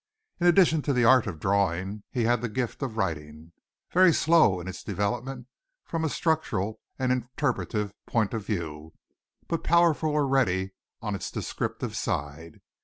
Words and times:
In 0.39 0.47
addition 0.47 0.81
to 0.81 0.93
the 0.93 1.03
art 1.05 1.27
of 1.27 1.39
drawing 1.39 2.01
he 2.09 2.23
had 2.23 2.41
the 2.41 2.49
gift 2.49 2.81
of 2.81 2.97
writing 2.97 3.51
very 3.91 4.11
slow 4.11 4.59
in 4.59 4.67
its 4.67 4.81
development 4.83 5.45
from 5.85 6.03
a 6.03 6.09
structural 6.09 6.79
and 6.97 7.11
interpretative 7.11 7.93
point 8.07 8.33
of 8.33 8.43
view, 8.43 8.93
but 9.47 9.63
powerful 9.63 10.09
already 10.09 10.73
on 11.03 11.13
its 11.13 11.29
descriptive 11.29 11.95
side. 11.95 12.61